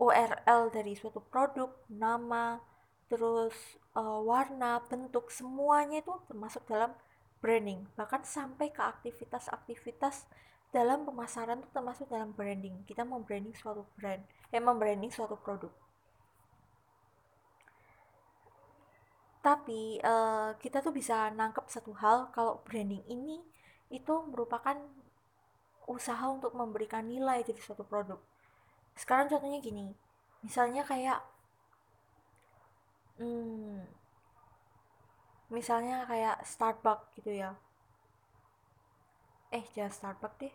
URL 0.00 0.72
dari 0.72 0.96
suatu 0.96 1.20
produk 1.20 1.70
nama 1.92 2.58
terus 3.12 3.52
uh, 3.92 4.20
warna 4.24 4.80
bentuk 4.88 5.28
semuanya 5.28 6.00
itu 6.00 6.16
termasuk 6.26 6.64
dalam 6.64 6.96
branding. 7.42 7.84
Bahkan 7.98 8.24
sampai 8.24 8.72
ke 8.72 8.80
aktivitas-aktivitas 8.80 10.24
dalam 10.72 11.04
pemasaran 11.04 11.60
itu 11.60 11.68
termasuk 11.74 12.08
dalam 12.08 12.32
branding. 12.32 12.86
Kita 12.88 13.04
membranding 13.04 13.52
suatu 13.52 13.84
brand 13.98 14.22
eh 14.52 14.62
membranding 14.62 15.12
suatu 15.12 15.36
produk. 15.36 15.72
Tapi 19.42 19.98
uh, 20.06 20.54
kita 20.62 20.78
tuh 20.80 20.94
bisa 20.94 21.28
nangkep 21.34 21.66
satu 21.66 21.92
hal 21.98 22.30
kalau 22.30 22.62
branding 22.62 23.02
ini 23.10 23.42
itu 23.90 24.14
merupakan 24.30 24.78
usaha 25.88 26.22
untuk 26.30 26.52
memberikan 26.54 27.06
nilai 27.06 27.42
dari 27.46 27.60
suatu 27.60 27.82
produk. 27.86 28.18
Sekarang 28.94 29.26
contohnya 29.30 29.58
gini 29.62 29.96
misalnya 30.42 30.82
kayak 30.82 31.22
hmm, 33.22 33.86
misalnya 35.54 36.04
kayak 36.10 36.42
Starbucks 36.42 37.14
gitu 37.18 37.30
ya. 37.32 37.54
Eh 39.52 39.64
jangan 39.74 39.92
Starbucks 39.92 40.38
deh. 40.40 40.54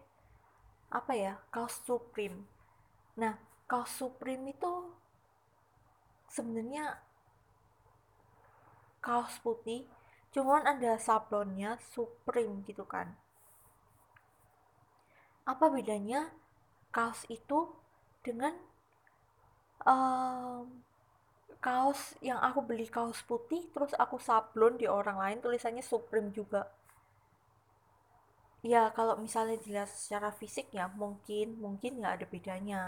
Apa 0.92 1.14
ya? 1.14 1.34
Kaos 1.54 1.80
Supreme. 1.86 2.48
Nah 3.20 3.36
kaos 3.68 3.92
Supreme 3.92 4.56
itu 4.56 4.96
sebenarnya 6.32 7.04
kaos 9.04 9.40
putih 9.44 9.88
cuman 10.32 10.64
ada 10.68 10.96
sablonnya 11.00 11.76
Supreme 11.92 12.64
gitu 12.68 12.84
kan 12.88 13.16
apa 15.48 15.72
bedanya 15.72 16.28
kaos 16.92 17.24
itu 17.32 17.72
dengan 18.20 18.52
um, 19.88 20.68
kaos 21.64 22.20
yang 22.20 22.36
aku 22.44 22.60
beli 22.68 22.84
kaos 22.92 23.24
putih 23.24 23.64
terus 23.72 23.96
aku 23.96 24.20
sablon 24.20 24.76
di 24.76 24.92
orang 24.92 25.16
lain 25.16 25.40
tulisannya 25.40 25.80
Supreme 25.80 26.36
juga? 26.36 26.68
Ya 28.60 28.92
kalau 28.92 29.16
misalnya 29.16 29.56
dilihat 29.64 29.88
secara 29.88 30.36
fisik 30.36 30.68
ya 30.76 30.92
mungkin 30.92 31.56
mungkin 31.64 32.04
nggak 32.04 32.14
ada 32.20 32.26
bedanya. 32.28 32.84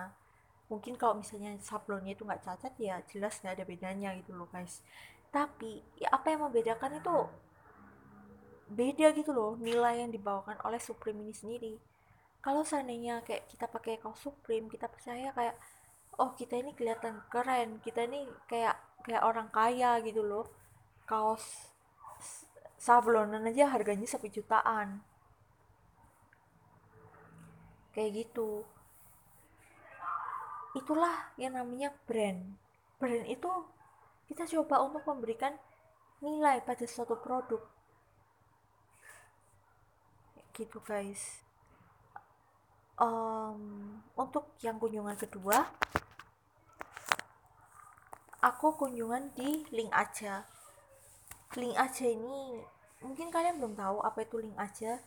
Mungkin 0.67 0.99
kalau 0.99 1.17
misalnya 1.17 1.55
sablonnya 1.63 2.13
itu 2.13 2.27
nggak 2.27 2.43
cacat 2.43 2.73
ya 2.75 2.99
jelas 3.07 3.39
nggak 3.39 3.55
ada 3.55 3.65
bedanya 3.65 4.09
gitu 4.19 4.35
loh 4.35 4.51
guys. 4.51 4.83
Tapi 5.31 5.79
ya 5.95 6.11
apa 6.11 6.27
yang 6.35 6.43
membedakan 6.43 6.99
itu? 6.99 7.17
Beda 8.69 9.15
gitu 9.15 9.31
loh 9.31 9.55
nilai 9.55 10.03
yang 10.03 10.11
dibawakan 10.11 10.59
oleh 10.67 10.77
Supreme 10.77 11.23
ini 11.25 11.33
sendiri 11.33 11.73
kalau 12.39 12.63
seandainya 12.63 13.19
kayak 13.27 13.51
kita 13.51 13.67
pakai 13.67 13.99
kaos 13.99 14.23
Supreme 14.23 14.71
kita 14.71 14.87
percaya 14.87 15.35
kayak 15.35 15.59
oh 16.19 16.31
kita 16.39 16.55
ini 16.55 16.71
kelihatan 16.71 17.19
keren 17.27 17.83
kita 17.83 18.07
ini 18.07 18.23
kayak 18.47 18.79
kayak 19.03 19.23
orang 19.27 19.51
kaya 19.51 19.99
gitu 20.03 20.23
loh. 20.23 20.47
Kaos 21.03 21.43
sablonan 22.79 23.43
aja 23.43 23.67
harganya 23.67 24.07
satu 24.07 24.31
jutaan. 24.31 25.03
Kayak 27.91 28.23
gitu. 28.23 28.63
Itulah 30.79 31.35
yang 31.35 31.59
namanya 31.59 31.91
brand. 32.07 32.55
Brand 33.01 33.27
itu 33.27 33.51
kita 34.31 34.47
coba 34.47 34.79
untuk 34.85 35.03
memberikan 35.03 35.59
nilai 36.23 36.63
pada 36.63 36.87
suatu 36.87 37.19
produk. 37.19 37.59
Gitu 40.55 40.79
guys 40.83 41.48
um, 42.99 43.59
untuk 44.19 44.53
yang 44.61 44.77
kunjungan 44.77 45.15
kedua 45.15 45.65
aku 48.39 48.75
kunjungan 48.75 49.31
di 49.35 49.67
link 49.71 49.91
aja. 49.91 50.47
Link 51.59 51.75
aja 51.75 52.05
ini 52.07 52.63
mungkin 52.99 53.31
kalian 53.31 53.59
belum 53.59 53.75
tahu 53.75 53.99
apa 54.03 54.23
itu 54.23 54.39
link 54.39 54.55
aja. 54.55 54.99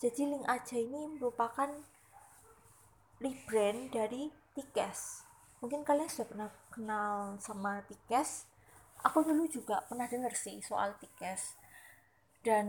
Jadi 0.00 0.26
link 0.26 0.46
aja 0.48 0.76
ini 0.78 1.18
merupakan 1.18 1.70
rebrand 3.20 3.92
dari 3.92 4.32
Tikes. 4.56 5.28
Mungkin 5.60 5.84
kalian 5.84 6.08
sudah 6.08 6.26
pernah 6.26 6.48
kenal 6.72 7.36
sama 7.38 7.84
Tikes. 7.86 8.48
Aku 9.06 9.24
dulu 9.24 9.46
juga 9.46 9.84
pernah 9.86 10.08
denger 10.08 10.34
sih 10.34 10.58
soal 10.64 10.96
Tikes. 10.98 11.54
Dan 12.40 12.66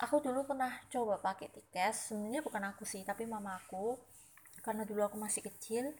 aku 0.00 0.20
dulu 0.20 0.44
pernah 0.44 0.72
coba 0.92 1.20
pakai 1.20 1.48
Tikes. 1.52 2.12
Sebenarnya 2.12 2.42
bukan 2.44 2.62
aku 2.70 2.82
sih 2.84 3.02
tapi 3.02 3.24
mama 3.24 3.56
aku. 3.56 3.96
Karena 4.64 4.82
dulu 4.82 5.04
aku 5.06 5.16
masih 5.20 5.44
kecil 5.46 5.94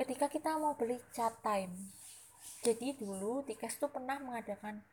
ketika 0.00 0.32
kita 0.32 0.56
mau 0.56 0.72
beli 0.80 0.96
chat 1.12 1.36
time 1.44 1.92
jadi 2.60 2.96
dulu 2.96 3.44
Tikes 3.44 3.80
tuh 3.80 3.92
pernah 3.92 4.20
mengadakan 4.20 4.84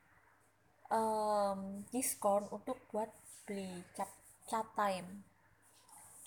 um, 0.92 1.84
diskon 1.92 2.48
untuk 2.52 2.80
buat 2.92 3.12
beli 3.48 3.84
chat 3.96 4.12
chat 4.48 4.68
time. 4.76 5.24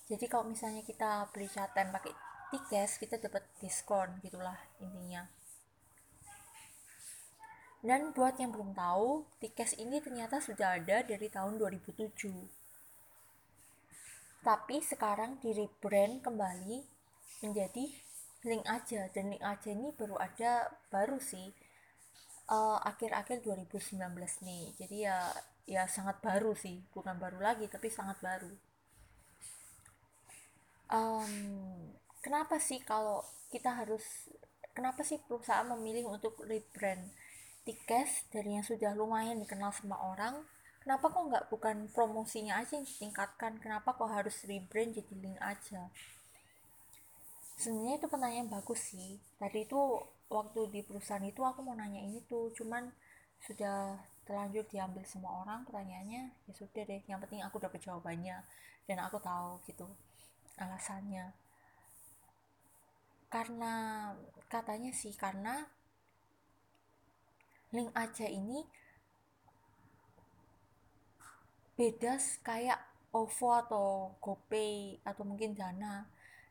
Jadi 0.09 0.27
kalau 0.29 0.49
misalnya 0.49 0.85
kita 0.85 1.29
beli 1.33 1.49
chat 1.49 1.73
time 1.73 1.93
pakai 1.93 2.13
Tikes 2.51 3.01
kita 3.01 3.17
dapat 3.21 3.47
diskon 3.63 4.21
gitulah 4.21 4.59
intinya 4.83 5.23
dan 7.81 8.13
buat 8.13 8.37
yang 8.37 8.53
belum 8.53 8.77
tahu, 8.77 9.25
Tikes 9.41 9.81
ini 9.81 10.05
ternyata 10.05 10.37
sudah 10.37 10.77
ada 10.77 11.01
dari 11.01 11.33
tahun 11.33 11.57
2007. 11.57 12.13
Tapi 14.45 14.77
sekarang 14.85 15.41
di 15.41 15.57
rebrand 15.57 16.21
kembali 16.21 16.85
menjadi 17.41 17.89
link 18.45 18.65
aja. 18.69 19.09
Dan 19.17 19.33
link 19.33 19.41
aja 19.41 19.69
ini 19.73 19.97
baru 19.97 20.21
ada 20.21 20.69
baru 20.93 21.17
sih 21.17 21.57
uh, 22.53 22.85
akhir-akhir 22.85 23.41
2019 23.49 23.97
nih. 24.45 24.65
Jadi 24.77 24.97
ya 25.09 25.33
ya 25.65 25.89
sangat 25.89 26.21
baru 26.21 26.53
sih. 26.53 26.85
Bukan 26.93 27.17
baru 27.17 27.41
lagi 27.41 27.65
tapi 27.65 27.89
sangat 27.89 28.21
baru. 28.21 28.53
Um, 30.93 31.33
kenapa 32.21 32.61
sih 32.61 32.85
kalau 32.85 33.25
kita 33.49 33.73
harus 33.73 34.29
kenapa 34.77 35.01
sih 35.01 35.17
perusahaan 35.25 35.65
memilih 35.65 36.13
untuk 36.13 36.37
rebrand 36.45 37.09
tiket 37.67 38.09
dari 38.33 38.57
yang 38.57 38.65
sudah 38.65 38.97
lumayan 38.97 39.39
dikenal 39.39 39.71
sama 39.71 39.97
orang 40.01 40.45
kenapa 40.81 41.13
kok 41.13 41.25
nggak 41.29 41.45
bukan 41.53 41.77
promosinya 41.93 42.59
aja 42.59 42.81
yang 42.81 42.89
ditingkatkan? 42.89 43.61
Kenapa 43.61 43.95
kok 43.95 44.11
harus 44.11 44.43
rebrand 44.49 44.97
jadi 44.97 45.15
link 45.21 45.39
aja? 45.39 45.93
Sebenarnya 47.61 48.01
itu 48.01 48.09
pertanyaan 48.09 48.49
bagus 48.49 48.81
sih. 48.81 49.21
Tadi 49.37 49.69
itu 49.69 49.81
waktu 50.33 50.61
di 50.73 50.81
perusahaan 50.81 51.23
itu 51.23 51.45
aku 51.45 51.61
mau 51.61 51.77
nanya 51.77 52.01
ini 52.01 52.25
tuh 52.25 52.49
cuman 52.57 52.89
sudah 53.45 54.01
terlanjur 54.25 54.65
diambil 54.69 55.03
semua 55.05 55.43
orang 55.43 55.65
pertanyaannya 55.65 56.29
ya 56.29 56.53
sudah 56.53 56.85
deh 56.85 57.01
yang 57.09 57.19
penting 57.25 57.41
aku 57.41 57.57
dapat 57.57 57.81
jawabannya 57.81 58.45
dan 58.85 58.99
aku 59.05 59.21
tahu 59.21 59.61
gitu 59.69 59.85
alasannya. 60.57 61.37
Karena 63.31 63.75
katanya 64.51 64.91
sih 64.91 65.15
karena 65.15 65.69
link 67.71 67.91
aja 67.95 68.27
ini 68.27 68.67
beda 71.79 72.19
kayak 72.43 72.77
OVO 73.11 73.49
atau 73.67 73.87
GoPay 74.23 75.03
atau 75.03 75.23
mungkin 75.27 75.55
Dana. 75.55 76.07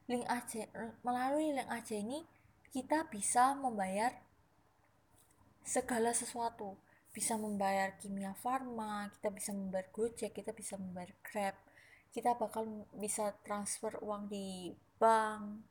Link 0.09 0.25
aja 0.25 0.65
melalui 1.05 1.53
link 1.53 1.69
aja 1.69 1.95
ini 1.95 2.25
kita 2.73 3.07
bisa 3.07 3.53
membayar 3.55 4.15
segala 5.63 6.11
sesuatu. 6.15 6.75
Bisa 7.09 7.35
membayar 7.35 7.97
kimia 7.99 8.33
farma 8.37 9.09
kita 9.19 9.29
bisa 9.33 9.51
membayar 9.51 9.87
gojek 9.91 10.33
kita 10.33 10.51
bisa 10.55 10.75
membayar 10.79 11.11
grab. 11.21 11.55
Kita 12.09 12.33
bakal 12.33 12.89
bisa 12.97 13.37
transfer 13.45 13.93
uang 14.01 14.31
di 14.31 14.73
bank. 14.97 15.61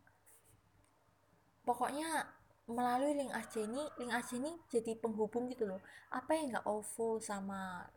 Pokoknya 1.67 2.38
melalui 2.69 3.17
link 3.17 3.33
aja 3.33 3.65
ini 3.65 3.83
link 3.97 4.13
aja 4.13 4.35
ini 4.37 4.53
jadi 4.69 4.93
penghubung 5.01 5.49
gitu 5.49 5.65
loh. 5.65 5.81
Apa 6.13 6.37
yang 6.37 6.53
nggak 6.53 6.69
OVO 6.69 7.19
sama 7.19 7.89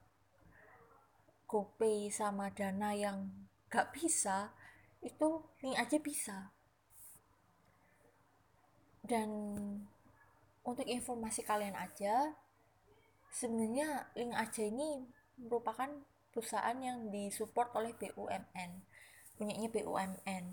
GoPay 1.45 2.07
sama 2.07 2.47
Dana 2.55 2.95
yang 2.95 3.27
nggak 3.67 3.91
bisa 3.91 4.55
itu 5.03 5.43
link 5.59 5.75
aja 5.75 5.97
bisa. 5.99 6.37
Dan 9.03 9.29
untuk 10.63 10.87
informasi 10.87 11.43
kalian 11.43 11.75
aja 11.75 12.31
sebenarnya 13.33 14.07
link 14.15 14.31
aja 14.35 14.63
ini 14.63 15.03
merupakan 15.35 15.89
perusahaan 16.31 16.77
yang 16.79 17.11
disupport 17.11 17.75
oleh 17.75 17.91
BUMN 17.97 18.71
punyanya 19.35 19.73
BUMN 19.73 20.45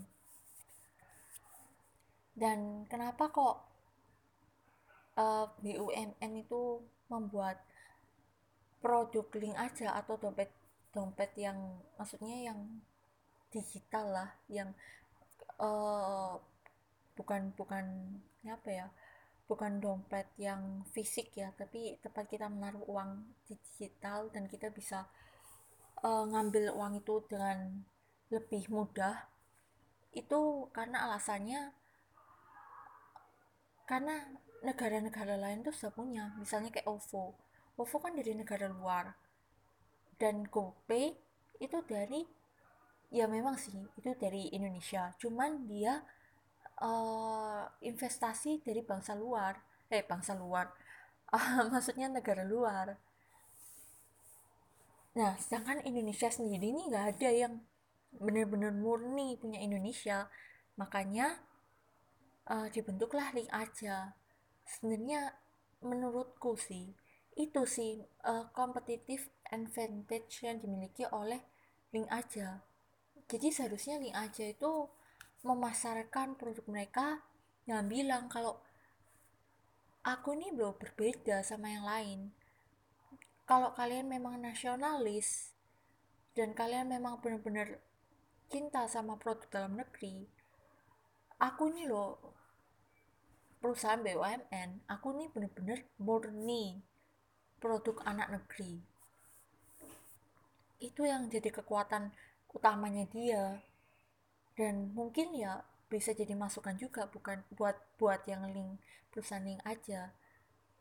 dan 2.39 2.89
kenapa 2.89 3.29
kok 3.29 3.68
uh, 5.19 5.45
eh, 5.59 5.75
BUMN 5.75 6.31
itu 6.39 6.79
membuat 7.11 7.59
produk 8.79 9.27
link 9.35 9.55
aja 9.59 9.99
atau 9.99 10.15
dompet 10.15 10.47
dompet 10.95 11.35
yang 11.35 11.83
maksudnya 11.99 12.49
yang 12.49 12.79
digital 13.51 14.07
lah 14.09 14.29
yang 14.47 14.71
uh, 15.59 16.39
bukan 17.19 17.51
bukan 17.59 18.15
apa 18.47 18.69
ya 18.71 18.87
bukan 19.49 19.81
dompet 19.81 20.29
yang 20.39 20.85
fisik 20.95 21.35
ya 21.35 21.51
tapi 21.57 21.99
tempat 21.99 22.29
kita 22.29 22.47
menaruh 22.47 22.85
uang 22.87 23.27
digital 23.49 24.29
dan 24.31 24.47
kita 24.47 24.71
bisa 24.71 25.09
uh, 26.05 26.23
ngambil 26.29 26.71
uang 26.77 27.01
itu 27.01 27.19
dengan 27.27 27.83
lebih 28.29 28.69
mudah 28.69 29.27
itu 30.13 30.69
karena 30.71 31.09
alasannya 31.09 31.73
karena 33.89 34.21
negara-negara 34.63 35.39
lain 35.39 35.63
tuh 35.63 35.73
sudah 35.75 35.93
punya. 35.93 36.35
Misalnya 36.39 36.69
kayak 36.73 36.87
OVO 36.87 37.49
OVO 37.79 37.97
kan 38.03 38.11
dari 38.11 38.35
negara 38.35 38.67
luar. 38.67 39.15
Dan 40.19 40.43
GoPay 40.51 41.15
itu 41.63 41.77
dari 41.87 42.27
ya 43.09 43.25
memang 43.25 43.55
sih 43.55 43.71
itu 43.95 44.11
dari 44.19 44.51
Indonesia. 44.51 45.15
Cuman 45.15 45.63
dia 45.63 46.03
uh, 46.83 47.63
investasi 47.79 48.59
dari 48.67 48.83
bangsa 48.83 49.15
luar. 49.15 49.55
Eh 49.87 50.03
bangsa 50.03 50.35
luar. 50.35 50.67
Uh, 51.31 51.63
maksudnya 51.71 52.11
negara 52.11 52.43
luar. 52.43 52.99
Nah 55.15 55.39
sedangkan 55.39 55.79
Indonesia 55.87 56.27
sendiri 56.27 56.75
ini 56.75 56.91
nggak 56.91 57.05
ada 57.15 57.29
yang 57.31 57.63
benar-benar 58.19 58.75
murni 58.75 59.39
punya 59.39 59.63
Indonesia. 59.63 60.27
Makanya 60.75 61.39
uh, 62.51 62.67
dibentuklah 62.67 63.31
link 63.31 63.47
aja 63.55 64.18
sebenarnya 64.69 65.33
menurutku 65.81 66.53
sih 66.53 66.93
itu 67.33 67.61
sih 67.65 68.03
uh, 68.27 68.51
competitive 68.53 69.31
advantage 69.49 70.43
yang 70.43 70.59
dimiliki 70.59 71.07
oleh 71.09 71.39
link 71.95 72.05
aja. 72.11 72.61
Jadi 73.31 73.47
seharusnya 73.49 73.97
link 73.97 74.13
aja 74.13 74.43
itu 74.51 74.91
memasarkan 75.47 76.35
produk 76.35 76.65
mereka 76.67 77.23
yang 77.63 77.87
bilang 77.87 78.27
kalau 78.27 78.59
aku 80.03 80.35
ini 80.35 80.51
belum 80.51 80.75
berbeda 80.75 81.41
sama 81.41 81.71
yang 81.71 81.85
lain. 81.87 82.19
Kalau 83.47 83.73
kalian 83.73 84.11
memang 84.11 84.43
nasionalis 84.43 85.55
dan 86.35 86.53
kalian 86.53 86.91
memang 86.91 87.23
benar-benar 87.23 87.81
cinta 88.51 88.85
sama 88.85 89.15
produk 89.17 89.47
dalam 89.49 89.79
negeri 89.79 90.27
aku 91.39 91.71
ini 91.71 91.87
loh 91.87 92.19
perusahaan 93.69 94.01
BUMN 94.01 94.89
aku 94.89 95.13
ini 95.13 95.29
benar-benar 95.29 95.85
murni 96.01 96.81
produk 97.61 98.01
anak 98.01 98.33
negeri. 98.33 98.81
Itu 100.81 101.05
yang 101.05 101.29
jadi 101.29 101.53
kekuatan 101.53 102.09
utamanya 102.49 103.05
dia. 103.05 103.61
Dan 104.57 104.89
mungkin 104.97 105.37
ya 105.37 105.61
bisa 105.85 106.17
jadi 106.17 106.33
masukan 106.33 106.81
juga 106.81 107.05
bukan 107.13 107.45
buat 107.53 107.77
buat 108.01 108.25
yang 108.25 108.49
link 108.49 108.81
perusahaan 109.13 109.45
link 109.45 109.61
aja. 109.61 110.17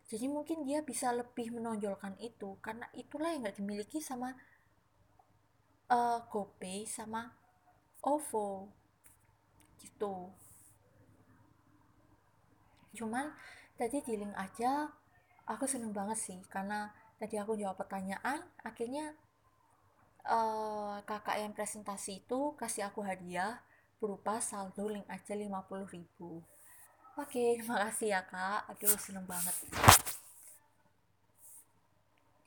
Jadi 0.09 0.24
mungkin 0.24 0.64
dia 0.64 0.81
bisa 0.81 1.12
lebih 1.12 1.53
menonjolkan 1.53 2.16
itu 2.24 2.57
karena 2.64 2.88
itulah 2.96 3.37
yang 3.37 3.44
nggak 3.44 3.61
dimiliki 3.61 4.01
sama 4.01 4.33
uh, 5.92 6.24
GoPay 6.33 6.88
sama 6.88 7.37
OVO. 8.01 8.72
Gitu 9.77 10.48
cuman 12.96 13.33
tadi 13.77 14.01
di 14.03 14.14
link 14.18 14.35
aja 14.35 14.88
aku 15.48 15.64
seneng 15.64 15.96
banget 15.96 16.18
sih 16.20 16.38
karena 16.53 16.92
tadi 17.16 17.40
aku 17.40 17.57
jawab 17.57 17.81
pertanyaan 17.81 18.44
akhirnya 18.62 19.16
uh, 20.29 21.01
kakak 21.09 21.40
yang 21.40 21.53
presentasi 21.57 22.22
itu 22.22 22.55
kasih 22.61 22.87
aku 22.88 23.03
hadiah 23.03 23.61
berupa 23.98 24.38
saldo 24.38 24.87
link 24.87 25.07
aja 25.11 25.35
50 25.35 25.94
ribu. 25.94 26.44
Oke 27.18 27.42
terima 27.59 27.83
kasih 27.88 28.14
ya 28.14 28.22
kak. 28.22 28.70
Aduh 28.70 28.94
seneng 29.01 29.27
banget. 29.27 29.57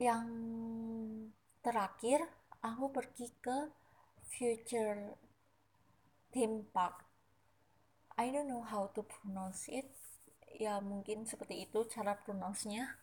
Yang 0.00 0.26
terakhir 1.60 2.20
aku 2.64 2.90
pergi 2.90 3.28
ke 3.38 3.68
future 4.32 5.18
theme 6.32 6.64
park. 6.72 7.04
I 8.16 8.32
don't 8.32 8.48
know 8.48 8.64
how 8.64 8.88
to 8.96 9.04
pronounce 9.04 9.68
it 9.68 9.88
ya 10.58 10.80
mungkin 10.80 11.24
seperti 11.24 11.68
itu 11.68 11.84
cara 11.88 12.18
pronounce-nya. 12.18 12.98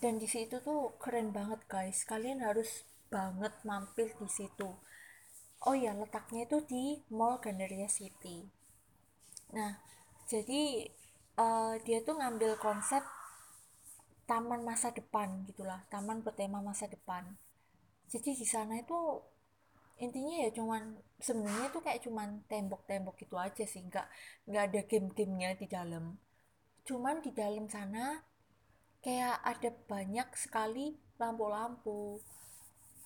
Dan 0.00 0.16
di 0.16 0.24
situ 0.24 0.58
tuh 0.64 0.96
keren 0.96 1.30
banget 1.30 1.60
guys. 1.68 2.08
Kalian 2.08 2.40
harus 2.40 2.88
banget 3.12 3.52
mampir 3.68 4.08
di 4.16 4.28
situ. 4.30 4.70
Oh 5.68 5.76
ya 5.76 5.92
letaknya 5.92 6.48
itu 6.48 6.58
di 6.64 6.84
Mall 7.12 7.36
Gandaria 7.44 7.90
City. 7.90 8.48
Nah 9.52 9.76
jadi 10.30 10.88
uh, 11.36 11.74
dia 11.84 12.00
tuh 12.00 12.16
ngambil 12.16 12.56
konsep 12.56 13.04
taman 14.24 14.62
masa 14.64 14.88
depan 14.94 15.44
gitulah. 15.44 15.84
Taman 15.92 16.24
bertema 16.24 16.64
masa 16.64 16.88
depan. 16.88 17.36
Jadi 18.08 18.34
di 18.34 18.46
sana 18.48 18.80
itu 18.80 19.20
intinya 20.00 20.36
ya 20.44 20.50
cuman 20.50 20.96
sebenarnya 21.20 21.68
tuh 21.68 21.82
kayak 21.84 22.00
cuman 22.08 22.40
tembok-tembok 22.48 23.14
gitu 23.20 23.36
aja 23.36 23.64
sih 23.68 23.84
nggak 23.84 24.06
nggak 24.48 24.64
ada 24.72 24.80
game-gamenya 24.88 25.50
di 25.60 25.66
dalam. 25.68 26.16
Cuman 26.88 27.20
di 27.20 27.30
dalam 27.36 27.68
sana 27.68 28.24
kayak 29.04 29.36
ada 29.44 29.70
banyak 29.86 30.28
sekali 30.34 30.96
lampu-lampu. 31.20 32.18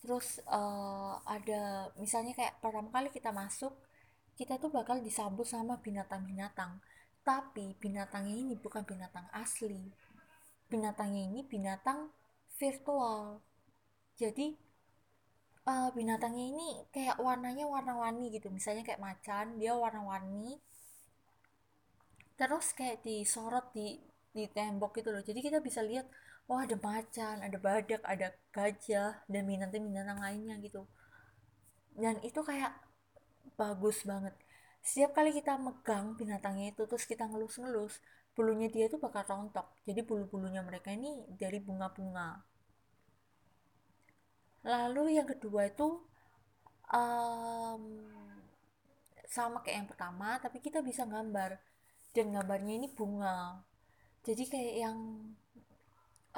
Terus 0.03 0.39
uh, 0.47 1.19
ada 1.27 1.91
misalnya 1.99 2.33
kayak 2.39 2.63
pertama 2.63 2.89
kali 2.95 3.09
kita 3.11 3.35
masuk 3.35 3.75
kita 4.39 4.59
tuh 4.59 4.71
bakal 4.71 4.99
disambut 5.03 5.47
sama 5.47 5.79
binatang-binatang. 5.83 6.79
Tapi 7.27 7.75
binatangnya 7.83 8.37
ini 8.39 8.55
bukan 8.55 8.87
binatang 8.87 9.27
asli. 9.35 9.91
Binatangnya 10.71 11.23
ini 11.31 11.41
binatang 11.43 12.11
virtual. 12.59 13.43
Jadi 14.15 14.64
uh, 15.71 15.89
binatangnya 15.97 16.45
ini 16.53 16.69
kayak 16.95 17.17
warnanya 17.21 17.65
warna-warni 17.69 18.33
gitu. 18.37 18.49
Misalnya 18.53 18.85
kayak 18.87 19.01
macan 19.03 19.47
dia 19.61 19.73
warna-warni. 19.77 20.61
Terus 22.39 22.67
kayak 22.79 23.03
disorot 23.07 23.67
di 23.77 23.99
di 24.35 24.45
tembok 24.51 24.99
gitu 24.99 25.09
loh. 25.15 25.23
Jadi 25.23 25.41
kita 25.41 25.59
bisa 25.63 25.81
lihat 25.83 26.07
oh 26.51 26.61
ada 26.61 26.77
macan 26.77 27.41
ada 27.41 27.57
badak 27.57 28.03
ada 28.05 28.35
gajah 28.53 29.25
dan 29.31 29.43
binatang-binatang 29.49 30.19
lainnya 30.21 30.57
gitu. 30.61 30.85
Dan 31.95 32.19
itu 32.27 32.41
kayak 32.43 32.75
bagus 33.55 34.03
banget. 34.03 34.35
Setiap 34.85 35.17
kali 35.17 35.31
kita 35.33 35.57
megang 35.57 36.19
binatangnya 36.19 36.75
itu 36.77 36.83
terus 36.85 37.09
kita 37.09 37.25
ngelus-ngelus 37.31 38.03
bulunya 38.35 38.67
dia 38.69 38.91
itu 38.91 38.99
bakal 38.99 39.23
rontok. 39.25 39.71
Jadi 39.87 40.03
bulu-bulunya 40.03 40.61
mereka 40.67 40.91
ini 40.91 41.23
dari 41.39 41.63
bunga-bunga 41.63 42.43
lalu 44.65 45.03
yang 45.17 45.29
kedua 45.29 45.69
itu 45.73 45.89
um, 46.91 47.83
sama 49.29 49.59
kayak 49.63 49.77
yang 49.85 49.89
pertama 49.91 50.29
tapi 50.45 50.59
kita 50.67 50.79
bisa 50.81 51.03
gambar. 51.15 51.51
Dan 52.15 52.31
gambarnya 52.31 52.75
ini 52.79 52.89
bunga. 52.99 53.59
Jadi 54.27 54.45
kayak 54.53 54.75
yang 54.87 54.99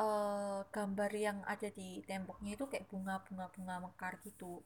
uh, 0.01 0.61
gambar 0.75 1.11
yang 1.27 1.39
ada 1.53 1.69
di 1.79 2.01
temboknya 2.09 2.57
itu 2.57 2.65
kayak 2.71 2.89
bunga-bunga 2.91 3.47
bunga 3.55 3.75
mekar 3.85 4.17
gitu. 4.25 4.65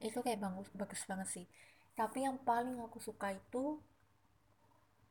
Itu 0.00 0.18
kayak 0.24 0.40
bagus 0.44 0.68
bagus 0.80 1.02
banget 1.10 1.28
sih. 1.34 1.46
Tapi 1.98 2.18
yang 2.26 2.36
paling 2.48 2.76
aku 2.86 2.98
suka 3.00 3.28
itu 3.36 3.80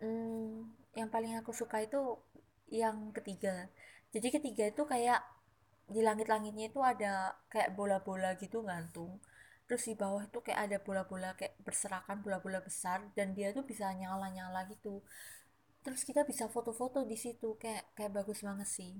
hmm, 0.01 0.65
yang 0.99 1.09
paling 1.13 1.33
aku 1.39 1.51
suka 1.53 1.77
itu 1.85 2.17
yang 2.69 2.97
ketiga. 3.17 3.69
Jadi 4.13 4.27
ketiga 4.35 4.63
itu 4.71 4.81
kayak 4.87 5.21
di 5.93 5.99
langit-langitnya 6.07 6.65
itu 6.71 6.79
ada 6.91 7.13
kayak 7.51 7.69
bola-bola 7.77 8.29
gitu 8.43 8.57
gantung 8.69 9.11
terus 9.65 9.83
di 9.89 9.95
bawah 10.01 10.21
itu 10.29 10.39
kayak 10.45 10.59
ada 10.69 10.77
bola-bola 10.87 11.29
kayak 11.39 11.53
berserakan 11.67 12.17
bola-bola 12.25 12.59
besar 12.67 12.99
dan 13.17 13.27
dia 13.37 13.49
tuh 13.57 13.65
bisa 13.71 13.85
nyala-nyala 14.01 14.61
gitu. 14.73 15.01
Terus 15.85 16.01
kita 16.09 16.21
bisa 16.31 16.45
foto-foto 16.55 16.99
di 17.11 17.17
situ 17.23 17.49
kayak 17.61 17.83
kayak 17.97 18.11
bagus 18.17 18.39
banget 18.47 18.69
sih. 18.77 18.93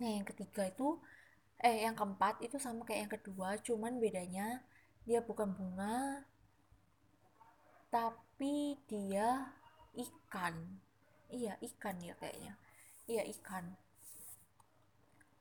Nah 0.00 0.10
yang 0.16 0.26
ketiga 0.30 0.62
itu 0.72 0.88
eh 1.68 1.76
yang 1.84 1.96
keempat 1.98 2.34
itu 2.46 2.56
sama 2.64 2.80
kayak 2.86 3.00
yang 3.04 3.14
kedua 3.16 3.48
cuman 3.66 3.92
bedanya 4.02 4.46
dia 5.08 5.20
bukan 5.28 5.48
bunga 5.58 5.96
tapi 7.94 8.76
dia 8.88 9.28
ikan. 10.04 10.54
Iya 11.38 11.52
ikan 11.68 11.96
ya 12.08 12.14
kayaknya. 12.20 12.52
Iya 13.10 13.22
ikan 13.36 13.64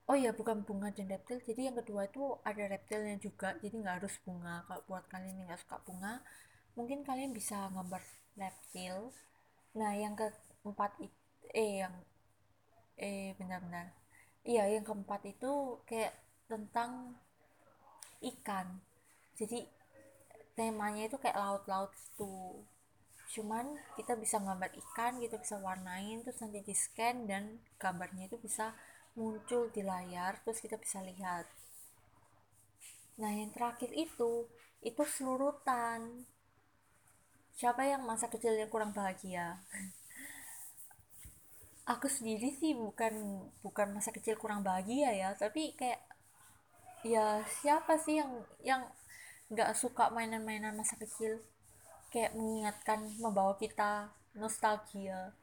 oh 0.10 0.15
iya 0.22 0.32
bukan 0.39 0.58
bunga 0.67 0.89
dan 0.96 1.08
reptil. 1.13 1.38
Jadi 1.48 1.62
yang 1.67 1.76
kedua 1.80 2.02
itu 2.10 2.24
ada 2.50 2.63
reptilnya 2.74 3.15
juga. 3.26 3.50
Jadi 3.63 3.76
nggak 3.82 3.96
harus 4.02 4.15
bunga. 4.26 4.56
Kalau 4.67 4.82
buat 4.89 5.04
kalian 5.12 5.36
yang 5.39 5.48
nggak 5.50 5.62
suka 5.63 5.78
bunga 5.88 6.13
mungkin 6.78 7.00
kalian 7.08 7.32
bisa 7.39 7.58
gambar 7.76 8.04
reptil. 8.41 8.96
Nah 9.80 9.91
yang 10.04 10.13
keempat 10.20 10.91
eh 11.54 11.72
yang 11.84 11.93
eh 13.08 13.30
benar-benar 13.39 13.86
iya 14.52 14.63
yang 14.74 14.84
keempat 14.88 15.22
itu 15.34 15.52
kayak 15.89 16.13
tentang 16.52 16.91
ikan. 18.32 18.67
Jadi 19.38 19.60
temanya 20.58 21.04
itu 21.10 21.17
kayak 21.22 21.38
laut-laut 21.38 21.91
tuh 22.17 22.65
cuman 23.34 23.65
kita 24.00 24.15
bisa 24.24 24.39
gambar 24.39 24.72
ikan 24.82 25.20
kita 25.20 25.36
bisa 25.43 25.56
warnain 25.60 26.24
terus 26.24 26.39
nanti 26.39 26.63
di 26.63 26.72
scan 26.72 27.28
dan 27.28 27.43
gambarnya 27.76 28.32
itu 28.32 28.38
bisa 28.39 28.72
muncul 29.18 29.64
di 29.76 29.82
layar 29.92 30.34
terus 30.46 30.60
kita 30.64 30.78
bisa 30.84 31.00
lihat. 31.10 31.46
Nah 33.22 33.32
yang 33.34 33.50
terakhir 33.56 33.90
itu 34.06 34.32
itu 34.86 35.04
selurutan. 35.16 36.02
Siapa 37.58 37.82
yang 37.92 38.02
masa 38.10 38.26
kecilnya 38.34 38.68
kurang 38.74 38.92
bahagia? 38.94 39.48
Aku 41.94 42.08
sendiri 42.12 42.50
sih 42.60 42.72
bukan 42.76 43.14
bukan 43.66 43.88
masa 43.96 44.12
kecil 44.12 44.36
kurang 44.42 44.62
bahagia 44.68 45.10
ya 45.22 45.30
tapi 45.42 45.72
kayak 45.80 46.02
ya 47.06 47.42
siapa 47.62 47.94
sih 48.04 48.16
yang 48.22 48.32
yang 48.62 48.82
nggak 49.54 49.72
suka 49.82 50.04
mainan-mainan 50.16 50.74
masa 50.78 50.96
kecil? 51.04 51.34
Kayak 52.14 52.36
mengingatkan 52.38 53.00
membawa 53.24 53.54
kita 53.58 54.12
nostalgia 54.38 55.34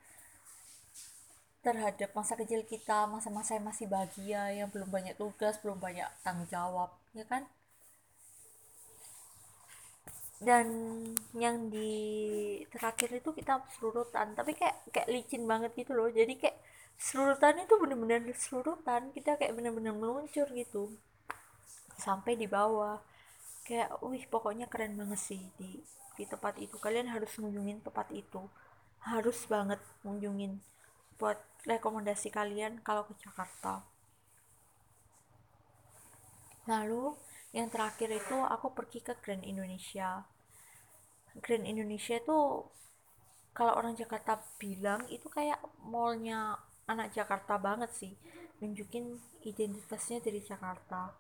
terhadap 1.66 2.10
masa 2.18 2.34
kecil 2.40 2.60
kita 2.72 2.98
masa-masa 3.14 3.50
yang 3.56 3.66
masih 3.70 3.86
bahagia 3.94 4.42
yang 4.58 4.68
belum 4.74 4.88
banyak 4.96 5.14
tugas 5.22 5.54
belum 5.62 5.78
banyak 5.86 6.08
tanggung 6.24 6.48
jawab 6.54 6.90
ya 7.18 7.24
kan? 7.32 7.42
Dan 10.48 10.66
yang 11.32 11.56
di 11.72 11.92
terakhir 12.68 13.08
itu 13.16 13.30
kita 13.38 13.64
selurutan 13.74 14.36
tapi 14.38 14.52
kayak 14.58 14.76
kayak 14.92 15.08
licin 15.08 15.42
banget 15.48 15.70
gitu 15.80 15.92
loh. 15.96 16.08
Jadi 16.12 16.34
kayak 16.36 16.56
selurutan 17.00 17.56
itu 17.64 17.74
bener-bener 17.82 18.20
selurutan 18.36 19.02
kita 19.16 19.30
kayak 19.40 19.54
bener-bener 19.56 19.94
meluncur 19.96 20.46
gitu. 20.52 20.92
Sampai 21.96 22.36
di 22.36 22.46
bawah. 22.56 23.00
Kayak 23.64 23.96
wih 24.04 24.24
pokoknya 24.28 24.66
keren 24.68 24.94
banget 25.00 25.20
sih 25.28 25.42
di 25.56 25.80
di 26.18 26.24
tempat 26.28 26.54
itu. 26.60 26.76
Kalian 26.76 27.08
harus 27.14 27.32
ngunjungin 27.40 27.78
tempat 27.86 28.12
itu. 28.12 28.42
Harus 29.00 29.38
banget 29.48 29.80
ngunjungin 30.04 30.60
buat 31.18 31.38
rekomendasi 31.64 32.28
kalian 32.28 32.84
kalau 32.84 33.08
ke 33.08 33.14
Jakarta. 33.16 33.86
Lalu 36.64 37.16
yang 37.52 37.68
terakhir 37.70 38.10
itu 38.10 38.36
aku 38.40 38.72
pergi 38.72 39.00
ke 39.04 39.14
Grand 39.20 39.44
Indonesia. 39.44 40.24
Grand 41.38 41.66
Indonesia 41.66 42.18
itu 42.18 42.66
kalau 43.54 43.72
orang 43.78 43.94
Jakarta 43.94 44.42
bilang 44.58 45.06
itu 45.06 45.30
kayak 45.30 45.62
mallnya 45.86 46.58
anak 46.90 47.14
Jakarta 47.14 47.60
banget 47.60 47.90
sih. 47.94 48.12
Nunjukin 48.58 49.20
identitasnya 49.44 50.18
dari 50.24 50.40
Jakarta. 50.42 51.14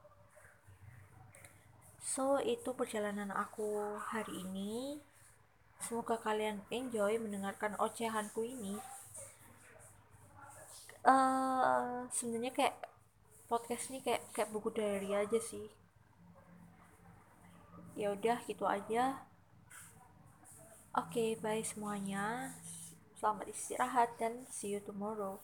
So 2.04 2.36
itu 2.42 2.74
perjalanan 2.76 3.32
aku 3.32 3.96
hari 4.00 4.44
ini. 4.44 5.00
Semoga 5.80 6.16
kalian 6.16 6.64
enjoy 6.72 7.20
mendengarkan 7.20 7.76
ocehanku 7.76 8.44
ini 8.44 8.80
uh, 11.04 12.08
sebenarnya 12.10 12.52
kayak 12.52 12.76
podcast 13.46 13.92
ini 13.92 14.00
kayak 14.00 14.24
kayak 14.32 14.50
buku 14.50 14.72
diary 14.72 15.12
aja 15.14 15.38
sih. 15.38 15.68
Ya 17.94 18.10
udah 18.10 18.42
gitu 18.48 18.64
aja. 18.66 19.22
Oke 20.94 21.36
okay, 21.36 21.40
bye 21.40 21.62
semuanya. 21.62 22.56
Selamat 23.20 23.48
istirahat 23.48 24.16
dan 24.18 24.44
see 24.50 24.74
you 24.74 24.80
tomorrow 24.82 25.40